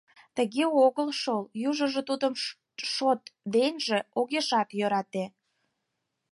[0.35, 2.33] Тыге огыл шол, южыжо тудым
[2.93, 3.21] шот
[3.53, 5.25] денже огешат йӧрате.